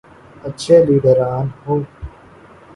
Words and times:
اچھے 0.47 0.75
لیڈران 0.87 1.45
ہوں۔ 1.63 1.81